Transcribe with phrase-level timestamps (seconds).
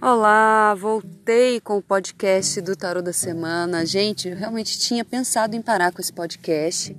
[0.00, 3.84] Olá, voltei com o podcast do Tarô da Semana.
[3.84, 6.96] Gente, eu realmente tinha pensado em parar com esse podcast,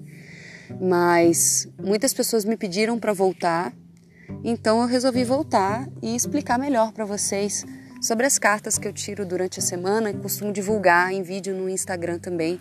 [0.81, 3.71] mas muitas pessoas me pediram para voltar,
[4.43, 7.65] então eu resolvi voltar e explicar melhor para vocês
[8.01, 11.69] sobre as cartas que eu tiro durante a semana e costumo divulgar em vídeo no
[11.69, 12.59] Instagram também,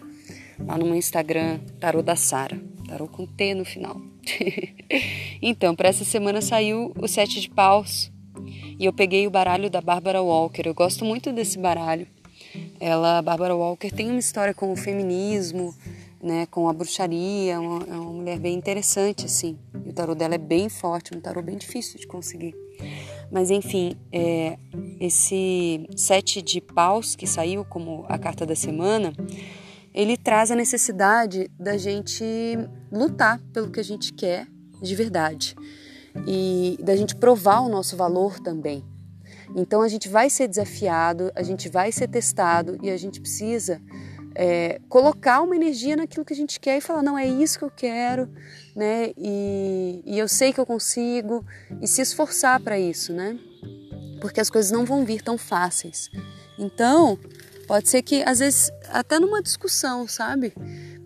[0.61, 4.01] lá no meu Instagram, Tarô da Sara, tarô com T no final.
[5.43, 8.13] então, para essa semana saiu o Sete de Paus
[8.79, 10.63] e eu peguei o baralho da Barbara Walker.
[10.65, 12.07] Eu gosto muito desse baralho.
[12.79, 15.75] Ela, Barbara Walker, tem uma história com o feminismo,
[16.23, 19.59] né, com a bruxaria, é uma, é uma mulher bem interessante, assim.
[19.85, 22.55] E o tarô dela é bem forte, um tarô bem difícil de conseguir.
[23.31, 24.57] Mas enfim, é,
[25.01, 29.13] esse sete de paus que saiu como a carta da semana,
[29.93, 32.25] ele traz a necessidade da gente
[32.91, 34.47] lutar pelo que a gente quer
[34.81, 35.57] de verdade
[36.27, 38.85] e da gente provar o nosso valor também.
[39.55, 43.81] Então a gente vai ser desafiado, a gente vai ser testado e a gente precisa
[44.35, 47.65] é, colocar uma energia naquilo que a gente quer e falar não é isso que
[47.65, 48.29] eu quero,
[48.77, 49.13] né?
[49.17, 51.45] E, e eu sei que eu consigo
[51.81, 53.39] e se esforçar para isso, né?
[54.21, 56.11] Porque as coisas não vão vir tão fáceis.
[56.59, 57.19] Então
[57.67, 60.53] pode ser que às vezes até numa discussão, sabe?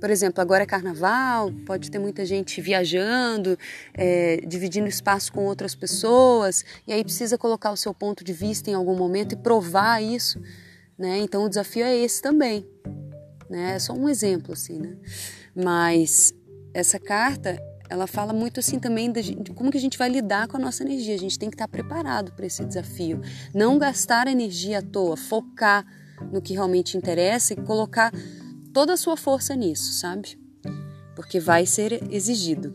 [0.03, 3.56] Por exemplo, agora é carnaval, pode ter muita gente viajando,
[3.95, 8.69] é, dividindo espaço com outras pessoas, e aí precisa colocar o seu ponto de vista
[8.69, 10.42] em algum momento e provar isso.
[10.98, 11.19] Né?
[11.19, 12.67] Então o desafio é esse também.
[13.48, 13.77] Né?
[13.77, 14.97] É só um exemplo, assim, né?
[15.55, 16.34] Mas
[16.75, 17.56] essa carta
[17.89, 20.83] ela fala muito assim também de, como que a gente vai lidar com a nossa
[20.83, 21.14] energia.
[21.14, 23.20] A gente tem que estar preparado para esse desafio.
[23.55, 25.87] Não gastar energia à toa, focar
[26.33, 28.12] no que realmente interessa e colocar
[28.73, 30.39] toda a sua força nisso, sabe?
[31.15, 32.75] Porque vai ser exigido.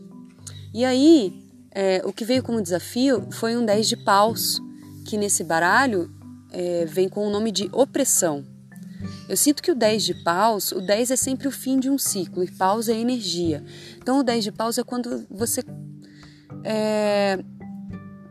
[0.72, 4.60] E aí, é, o que veio como desafio foi um 10 de paus,
[5.06, 6.10] que nesse baralho
[6.50, 8.44] é, vem com o nome de opressão.
[9.28, 11.98] Eu sinto que o 10 de paus, o 10 é sempre o fim de um
[11.98, 13.64] ciclo e paus é energia.
[13.98, 15.62] Então o 10 de paus é quando você
[16.64, 17.38] é,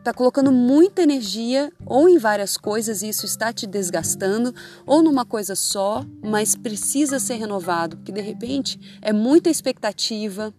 [0.08, 5.26] está colocando muita energia ou em várias coisas e isso está te desgastando, ou numa
[5.26, 10.54] coisa só, mas precisa ser renovado, porque de repente é muita expectativa,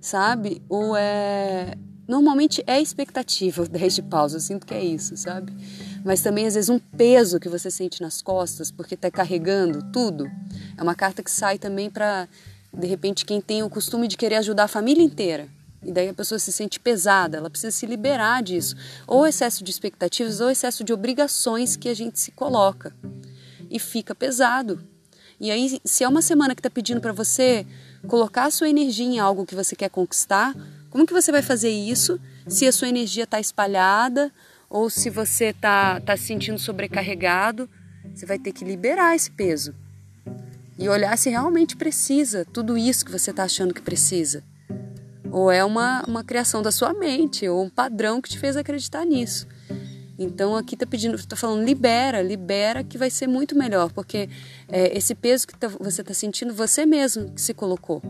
[0.00, 0.62] sabe?
[0.66, 1.74] Ou é.
[2.08, 5.52] Normalmente é expectativa o 10 de pausa, eu sinto que é isso, sabe?
[6.02, 10.24] Mas também às vezes um peso que você sente nas costas porque está carregando tudo.
[10.74, 12.26] É uma carta que sai também para,
[12.72, 16.14] de repente, quem tem o costume de querer ajudar a família inteira e daí a
[16.14, 18.76] pessoa se sente pesada, ela precisa se liberar disso.
[19.06, 22.94] Ou excesso de expectativas, ou excesso de obrigações que a gente se coloca.
[23.70, 24.84] E fica pesado.
[25.38, 27.66] E aí, se é uma semana que está pedindo para você
[28.06, 30.54] colocar a sua energia em algo que você quer conquistar,
[30.90, 34.30] como que você vai fazer isso se a sua energia está espalhada
[34.68, 37.70] ou se você está tá se sentindo sobrecarregado?
[38.14, 39.74] Você vai ter que liberar esse peso
[40.78, 44.42] e olhar se realmente precisa tudo isso que você está achando que precisa.
[45.30, 49.04] Ou é uma, uma criação da sua mente, ou um padrão que te fez acreditar
[49.04, 49.46] nisso.
[50.18, 54.28] Então aqui está pedindo, está falando libera, libera que vai ser muito melhor, porque
[54.68, 58.02] é, esse peso que tá, você está sentindo, você mesmo que se colocou.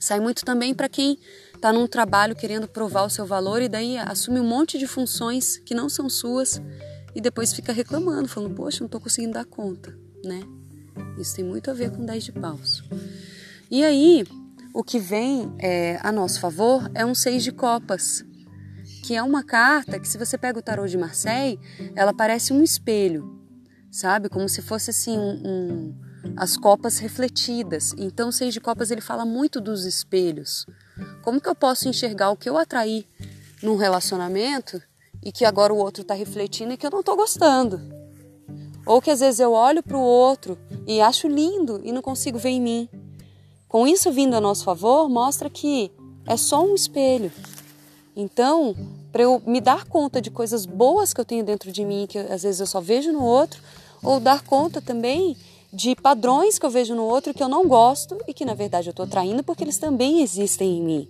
[0.00, 1.18] Sai muito também para quem
[1.54, 5.58] está num trabalho querendo provar o seu valor e daí assume um monte de funções
[5.58, 6.60] que não são suas
[7.14, 10.42] e depois fica reclamando, falando, poxa, não estou conseguindo dar conta, né?
[11.18, 12.82] Isso tem muito a ver com 10 de paus.
[13.70, 14.24] E aí,
[14.74, 18.24] o que vem é, a nosso favor é um seis de copas,
[19.04, 21.60] que é uma carta que se você pega o tarô de Marseille,
[21.94, 23.38] ela parece um espelho,
[23.88, 24.28] sabe?
[24.28, 25.94] Como se fosse assim um, um,
[26.36, 27.94] as copas refletidas.
[27.96, 30.66] Então o seis de copas ele fala muito dos espelhos.
[31.22, 33.06] Como que eu posso enxergar o que eu atraí
[33.62, 34.82] num relacionamento
[35.22, 37.80] e que agora o outro está refletindo e que eu não estou gostando?
[38.84, 42.38] Ou que às vezes eu olho para o outro e acho lindo e não consigo
[42.38, 43.03] ver em mim.
[43.74, 45.90] Com isso vindo a nosso favor, mostra que
[46.26, 47.32] é só um espelho.
[48.14, 48.72] Então,
[49.10, 52.16] para eu me dar conta de coisas boas que eu tenho dentro de mim, que
[52.16, 53.60] às vezes eu só vejo no outro,
[54.00, 55.36] ou dar conta também
[55.72, 58.90] de padrões que eu vejo no outro que eu não gosto e que na verdade
[58.90, 61.08] eu estou traindo porque eles também existem em mim.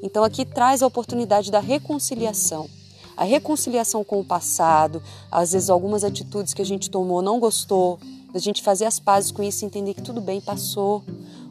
[0.00, 2.70] Então aqui traz a oportunidade da reconciliação.
[3.16, 7.98] A reconciliação com o passado, às vezes algumas atitudes que a gente tomou não gostou,
[8.32, 11.02] da gente fazer as pazes com isso e entender que tudo bem, passou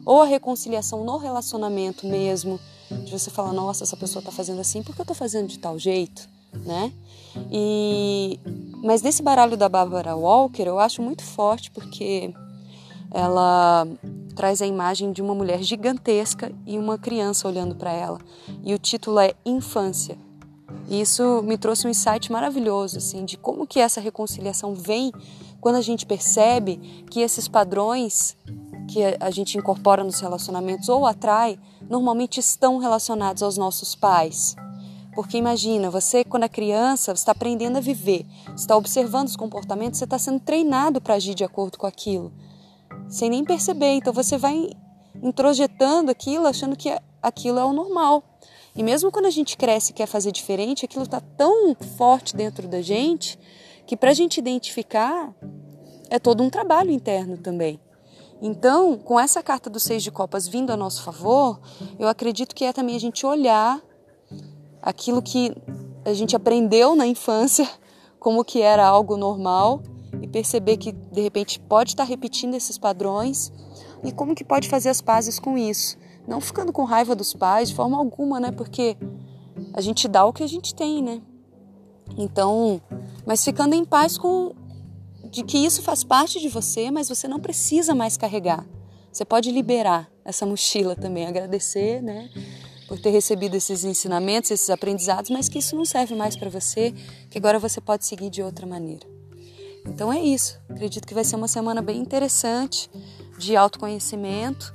[0.04, 2.58] ou a reconciliação no relacionamento mesmo,
[3.04, 5.58] de você falar, nossa, essa pessoa está fazendo assim, por que eu estou fazendo de
[5.58, 6.28] tal jeito,
[6.64, 6.92] né?
[7.50, 8.40] E
[8.82, 12.34] mas nesse baralho da Barbara Walker eu acho muito forte porque
[13.10, 13.86] ela
[14.34, 18.18] traz a imagem de uma mulher gigantesca e uma criança olhando para ela.
[18.64, 20.16] E o título é Infância.
[20.88, 25.12] E isso me trouxe um insight maravilhoso, assim, de como que essa reconciliação vem
[25.60, 28.36] quando a gente percebe que esses padrões
[28.90, 31.58] que a gente incorpora nos relacionamentos ou atrai,
[31.88, 34.56] normalmente estão relacionados aos nossos pais.
[35.14, 39.98] Porque imagina, você quando é criança, você está aprendendo a viver, está observando os comportamentos,
[39.98, 42.32] você está sendo treinado para agir de acordo com aquilo,
[43.08, 43.94] sem nem perceber.
[43.94, 44.70] Então você vai
[45.22, 48.24] introjetando aquilo, achando que aquilo é o normal.
[48.74, 52.66] E mesmo quando a gente cresce e quer fazer diferente, aquilo está tão forte dentro
[52.66, 53.38] da gente
[53.86, 55.32] que para a gente identificar
[56.08, 57.80] é todo um trabalho interno também.
[58.42, 61.60] Então, com essa carta dos seis de copas vindo a nosso favor,
[61.98, 63.80] eu acredito que é também a gente olhar
[64.80, 65.54] aquilo que
[66.04, 67.68] a gente aprendeu na infância
[68.18, 69.82] como que era algo normal
[70.22, 73.52] e perceber que de repente pode estar repetindo esses padrões
[74.02, 75.98] e como que pode fazer as pazes com isso.
[76.26, 78.50] Não ficando com raiva dos pais de forma alguma, né?
[78.50, 78.96] Porque
[79.72, 81.20] a gente dá o que a gente tem, né?
[82.16, 82.80] Então,
[83.26, 84.52] mas ficando em paz com
[85.30, 88.66] de que isso faz parte de você, mas você não precisa mais carregar.
[89.12, 92.30] Você pode liberar essa mochila também, agradecer, né?
[92.86, 96.92] Por ter recebido esses ensinamentos, esses aprendizados, mas que isso não serve mais para você,
[97.30, 99.06] que agora você pode seguir de outra maneira.
[99.86, 100.60] Então é isso.
[100.68, 102.90] Acredito que vai ser uma semana bem interessante
[103.38, 104.74] de autoconhecimento.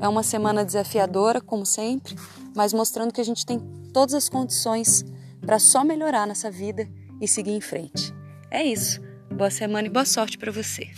[0.00, 2.14] É uma semana desafiadora, como sempre,
[2.54, 3.58] mas mostrando que a gente tem
[3.92, 5.04] todas as condições
[5.40, 6.88] para só melhorar nessa vida
[7.20, 8.14] e seguir em frente.
[8.50, 9.03] É isso.
[9.36, 10.88] Boa semana e boa sorte para você.